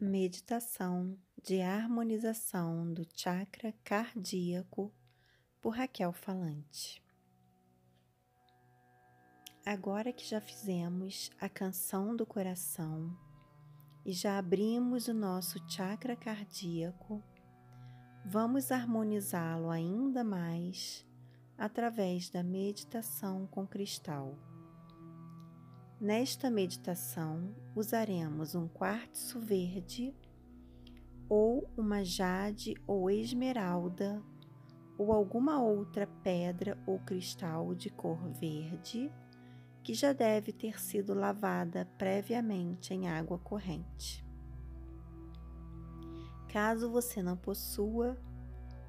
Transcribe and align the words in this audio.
Meditação 0.00 1.18
de 1.42 1.60
harmonização 1.60 2.92
do 2.94 3.04
chakra 3.16 3.74
cardíaco 3.82 4.94
por 5.60 5.70
Raquel 5.70 6.12
Falante. 6.12 7.02
Agora 9.66 10.12
que 10.12 10.24
já 10.24 10.40
fizemos 10.40 11.32
a 11.40 11.48
canção 11.48 12.14
do 12.14 12.24
coração 12.24 13.12
e 14.06 14.12
já 14.12 14.38
abrimos 14.38 15.08
o 15.08 15.12
nosso 15.12 15.58
chakra 15.68 16.14
cardíaco, 16.14 17.20
vamos 18.24 18.70
harmonizá-lo 18.70 19.68
ainda 19.68 20.22
mais 20.22 21.04
através 21.58 22.30
da 22.30 22.44
meditação 22.44 23.48
com 23.48 23.66
cristal. 23.66 24.38
Nesta 26.00 26.48
meditação, 26.48 27.52
usaremos 27.74 28.54
um 28.54 28.68
quartzo 28.68 29.40
verde 29.40 30.14
ou 31.28 31.68
uma 31.76 32.04
jade 32.04 32.74
ou 32.86 33.10
esmeralda 33.10 34.22
ou 34.96 35.12
alguma 35.12 35.60
outra 35.60 36.06
pedra 36.22 36.78
ou 36.86 37.00
cristal 37.00 37.74
de 37.74 37.90
cor 37.90 38.16
verde 38.30 39.12
que 39.82 39.92
já 39.92 40.12
deve 40.12 40.52
ter 40.52 40.80
sido 40.80 41.14
lavada 41.14 41.84
previamente 41.98 42.94
em 42.94 43.08
água 43.08 43.36
corrente. 43.36 44.24
Caso 46.48 46.88
você 46.92 47.20
não 47.24 47.36
possua, 47.36 48.16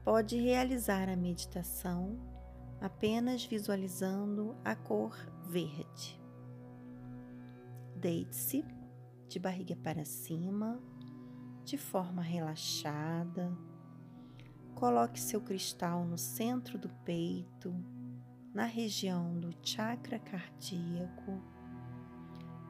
pode 0.03 0.38
realizar 0.38 1.09
a 1.09 1.16
meditação 1.16 2.20
apenas 2.80 3.44
visualizando 3.44 4.55
a 4.64 4.76
cor 4.76 5.17
verde. 5.48 6.19
Deite-se 7.99 8.63
de 9.27 9.38
barriga 9.39 9.76
para 9.76 10.05
cima, 10.05 10.81
de 11.66 11.77
forma 11.77 12.22
relaxada. 12.22 13.52
Coloque 14.73 15.19
seu 15.19 15.41
cristal 15.41 16.06
no 16.06 16.17
centro 16.17 16.78
do 16.78 16.88
peito, 17.03 17.75
na 18.53 18.64
região 18.64 19.38
do 19.38 19.53
chakra 19.61 20.17
cardíaco, 20.17 21.44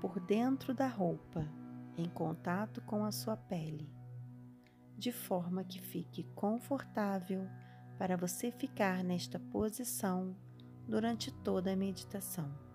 por 0.02 0.20
dentro 0.20 0.74
da 0.74 0.88
roupa, 0.88 1.48
em 1.96 2.10
contato 2.10 2.82
com 2.82 3.06
a 3.06 3.12
sua 3.12 3.38
pele, 3.38 3.88
de 4.98 5.12
forma 5.12 5.64
que 5.64 5.80
fique 5.80 6.24
confortável 6.34 7.48
para 8.00 8.18
você 8.18 8.52
ficar 8.52 9.04
nesta 9.04 9.38
posição 9.38 10.36
durante 10.88 11.32
toda 11.32 11.72
a 11.72 11.76
meditação. 11.76 12.69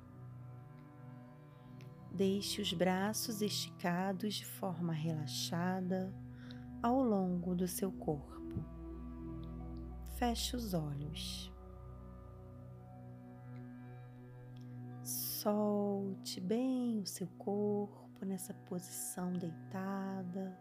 Deixe 2.15 2.63
os 2.63 2.73
braços 2.73 3.43
esticados 3.43 4.35
de 4.35 4.47
forma 4.47 4.93
relaxada 4.93 6.15
ao 6.81 7.03
longo 7.03 7.57
do 7.57 7.67
seu 7.67 7.91
corpo. 7.91 8.65
Feche 10.17 10.55
os 10.55 10.75
olhos. 10.75 11.53
Solte 15.03 16.41
bem 16.41 17.01
o 17.01 17.07
seu 17.07 17.27
corpo 17.37 18.25
nessa 18.25 18.55
posição 18.55 19.33
deitada. 19.33 20.57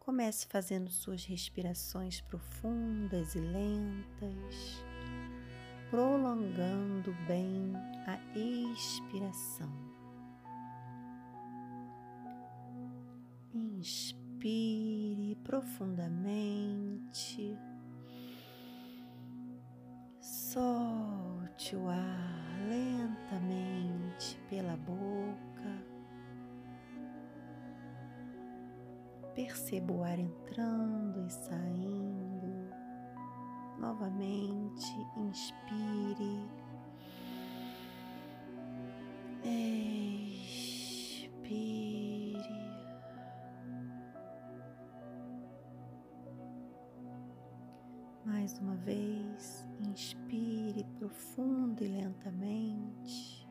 Comece 0.00 0.46
fazendo 0.46 0.90
suas 0.90 1.26
respirações 1.26 2.22
profundas 2.22 3.34
e 3.34 3.40
lentas 3.40 4.91
prolongando 5.92 7.14
bem 7.28 7.70
a 8.06 8.18
expiração. 8.34 9.70
Inspire 13.52 15.36
profundamente. 15.44 17.54
Solte 20.18 21.76
o 21.76 21.86
ar 21.90 22.58
lentamente 22.70 24.40
pela 24.48 24.78
boca. 24.78 25.84
Perceba 29.34 29.92
o 29.92 30.02
ar 30.02 30.18
entrando 30.18 31.26
e 31.26 31.30
saindo 31.30 32.31
Novamente, 33.82 34.94
inspire. 35.16 36.40
Expire. 39.42 41.02
Mais 48.24 48.56
uma 48.60 48.76
vez, 48.76 49.66
inspire 49.80 50.84
profundo 51.00 51.82
e 51.82 51.88
lentamente. 51.88 53.44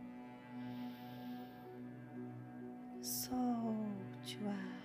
Solte 3.01 4.39
o 4.41 4.47
ar 4.47 4.81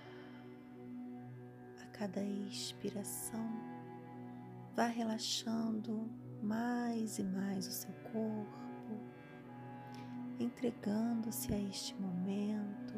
a 1.81 1.85
cada 1.93 2.21
expiração 2.21 3.46
Vá 4.77 4.85
relaxando 4.85 6.07
mais 6.39 7.17
e 7.17 7.23
mais 7.23 7.65
o 7.65 7.71
seu 7.71 7.91
corpo, 8.13 8.93
entregando-se 10.39 11.51
a 11.51 11.59
este 11.59 11.95
momento 11.95 12.93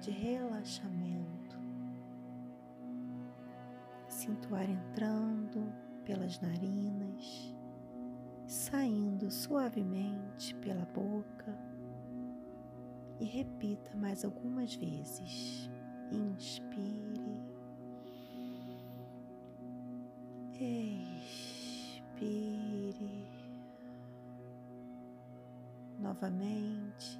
de 0.00 0.12
relaxamento. 0.12 1.58
Sinto 4.08 4.52
o 4.52 4.54
ar 4.54 4.70
entrando 4.70 5.74
pelas 6.04 6.40
narinas, 6.40 7.52
saindo 8.46 9.28
suavemente 9.28 10.54
pela 10.54 10.84
boca 10.94 11.58
e 13.18 13.24
repita 13.24 13.96
mais 13.96 14.24
algumas 14.24 14.76
vezes. 14.76 15.68
Inspire. 16.12 17.25
Expire 20.58 22.16
novamente. 25.98 27.18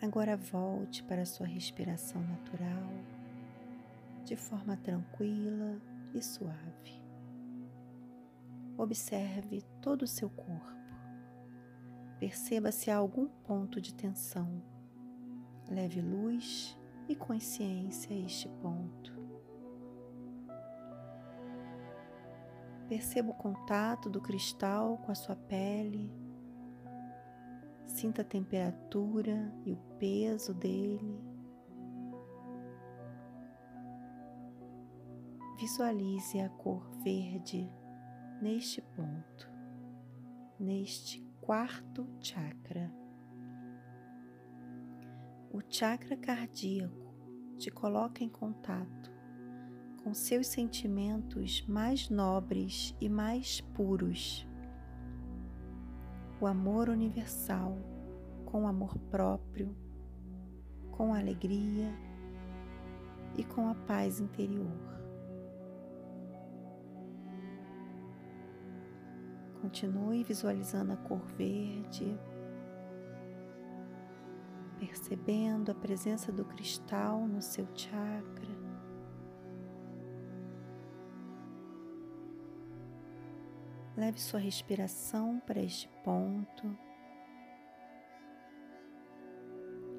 Agora 0.00 0.36
volte 0.36 1.02
para 1.04 1.22
a 1.22 1.26
sua 1.26 1.46
respiração 1.46 2.22
natural, 2.22 2.90
de 4.24 4.34
forma 4.34 4.76
tranquila 4.76 5.80
e 6.14 6.22
suave. 6.22 7.01
Observe 8.82 9.62
todo 9.80 10.02
o 10.02 10.08
seu 10.08 10.28
corpo. 10.28 10.76
Perceba 12.18 12.72
se 12.72 12.90
há 12.90 12.96
algum 12.96 13.28
ponto 13.28 13.80
de 13.80 13.94
tensão. 13.94 14.60
Leve 15.70 16.00
luz 16.00 16.76
e 17.08 17.14
consciência 17.14 18.12
a 18.12 18.18
este 18.18 18.48
ponto. 18.60 19.14
Perceba 22.88 23.30
o 23.30 23.34
contato 23.34 24.10
do 24.10 24.20
cristal 24.20 24.98
com 24.98 25.12
a 25.12 25.14
sua 25.14 25.36
pele. 25.36 26.12
Sinta 27.86 28.22
a 28.22 28.24
temperatura 28.24 29.54
e 29.64 29.70
o 29.70 29.76
peso 29.96 30.52
dele. 30.52 31.22
Visualize 35.60 36.40
a 36.40 36.48
cor 36.48 36.84
verde 37.04 37.72
neste 38.42 38.82
ponto, 38.82 39.48
neste 40.58 41.24
quarto 41.40 42.04
chakra. 42.20 42.92
O 45.52 45.60
chakra 45.68 46.16
cardíaco 46.16 47.14
te 47.56 47.70
coloca 47.70 48.24
em 48.24 48.28
contato 48.28 49.12
com 50.02 50.12
seus 50.12 50.48
sentimentos 50.48 51.64
mais 51.68 52.10
nobres 52.10 52.96
e 53.00 53.08
mais 53.08 53.60
puros. 53.60 54.44
O 56.40 56.46
amor 56.48 56.88
universal, 56.88 57.78
com 58.44 58.66
amor 58.66 58.98
próprio, 59.08 59.72
com 60.90 61.14
alegria 61.14 61.94
e 63.36 63.44
com 63.44 63.68
a 63.68 63.74
paz 63.76 64.18
interior. 64.18 65.01
Continue 69.62 70.24
visualizando 70.24 70.92
a 70.92 70.96
cor 70.96 71.24
verde. 71.38 72.18
percebendo 74.82 75.70
a 75.70 75.74
presença 75.76 76.32
do 76.32 76.44
cristal 76.44 77.28
no 77.28 77.40
seu 77.40 77.64
chakra. 77.72 78.50
Leve 83.96 84.20
sua 84.20 84.40
respiração 84.40 85.40
para 85.46 85.60
este 85.60 85.88
ponto. 86.02 86.76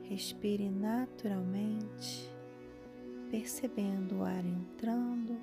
Respire 0.03 0.69
naturalmente, 0.69 2.29
percebendo 3.31 4.17
o 4.17 4.23
ar 4.25 4.43
entrando 4.45 5.39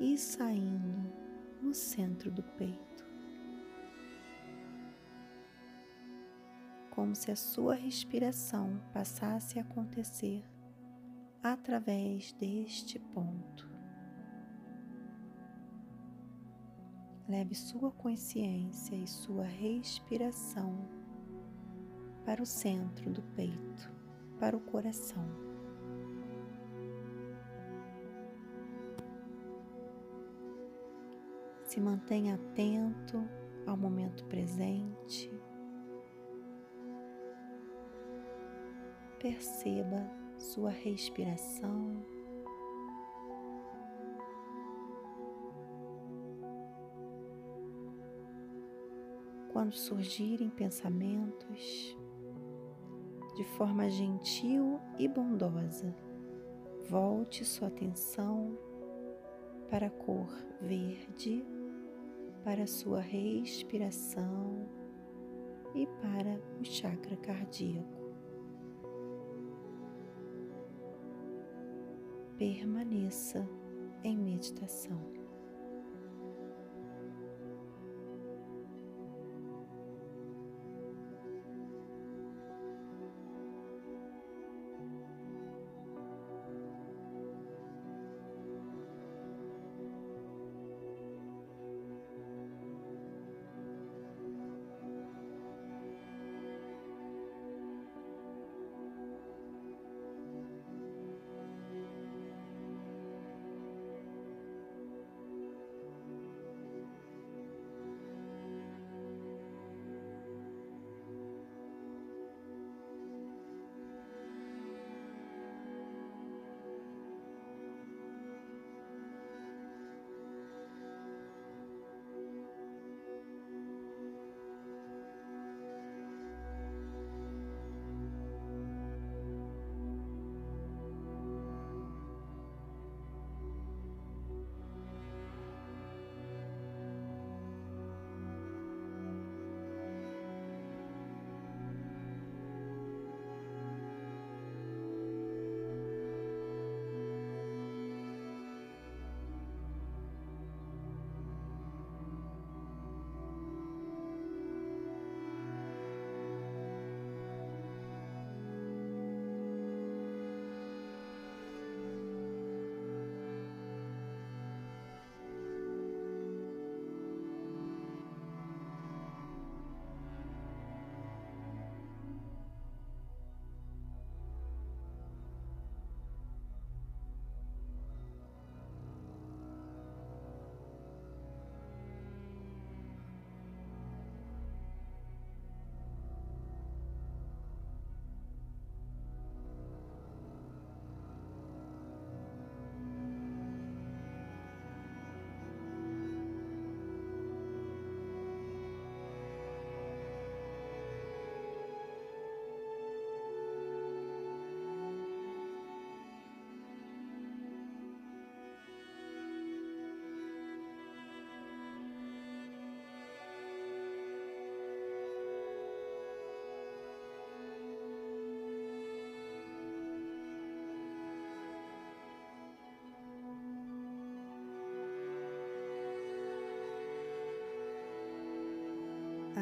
e 0.00 0.18
saindo 0.18 1.12
no 1.62 1.72
centro 1.72 2.32
do 2.32 2.42
peito. 2.42 2.89
Como 7.00 7.16
se 7.16 7.30
a 7.30 7.36
sua 7.36 7.74
respiração 7.74 8.78
passasse 8.92 9.58
a 9.58 9.62
acontecer 9.62 10.44
através 11.42 12.34
deste 12.34 12.98
ponto. 12.98 13.66
Leve 17.26 17.54
sua 17.54 17.90
consciência 17.90 18.94
e 18.94 19.06
sua 19.06 19.44
respiração 19.44 20.76
para 22.26 22.42
o 22.42 22.46
centro 22.46 23.10
do 23.10 23.22
peito, 23.34 23.90
para 24.38 24.54
o 24.54 24.60
coração. 24.60 25.24
Se 31.64 31.80
mantenha 31.80 32.34
atento 32.34 33.26
ao 33.66 33.78
momento 33.78 34.22
presente. 34.26 35.39
Perceba 39.20 40.10
sua 40.38 40.70
respiração. 40.70 42.02
quando 49.52 49.74
surgirem 49.74 50.48
pensamentos, 50.48 51.96
de 53.36 53.44
forma 53.56 53.90
gentil 53.90 54.80
e 54.98 55.06
bondosa, 55.06 55.94
volte 56.88 57.44
sua 57.44 57.68
atenção 57.68 58.56
para 59.68 59.88
a 59.88 59.90
cor 59.90 60.28
verde, 60.60 61.44
para 62.42 62.62
a 62.62 62.66
sua 62.66 63.00
respiração 63.00 64.68
e 65.74 65.86
para 65.86 66.40
o 66.60 66.64
chakra 66.64 67.16
cardíaco. 67.16 67.99
Permaneça 72.40 73.46
em 74.02 74.16
meditação. 74.16 75.19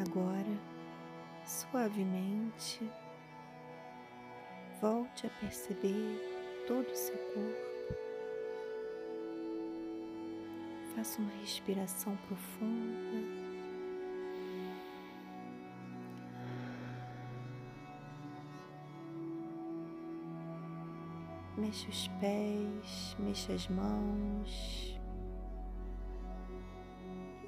Agora, 0.05 0.57
suavemente, 1.45 2.89
volte 4.79 5.27
a 5.27 5.29
perceber 5.41 6.63
todo 6.65 6.87
o 6.87 6.95
seu 6.95 7.17
corpo. 7.17 7.95
Faça 10.95 11.21
uma 11.21 11.31
respiração 11.41 12.15
profunda. 12.27 13.49
Mexa 21.57 21.89
os 21.89 22.07
pés, 22.21 23.17
mexa 23.19 23.51
as 23.51 23.67
mãos. 23.67 24.97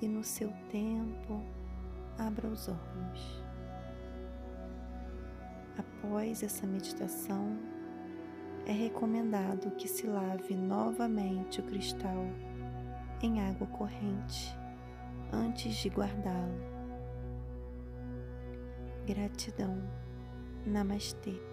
E 0.02 0.08
no 0.08 0.22
seu 0.22 0.52
tempo, 0.70 1.42
abra 2.18 2.48
os 2.48 2.68
olhos. 2.68 3.44
Após 5.78 6.44
essa 6.44 6.66
meditação, 6.68 7.58
é 8.66 8.72
recomendado 8.72 9.72
que 9.72 9.88
se 9.88 10.06
lave 10.06 10.56
novamente 10.56 11.60
o 11.60 11.64
cristal 11.64 12.26
em 13.22 13.42
água 13.42 13.68
corrente 13.68 14.56
antes 15.32 15.76
de 15.76 15.90
guardá-lo. 15.90 16.72
Gratidão. 19.06 19.82
Namastê. 20.66 21.51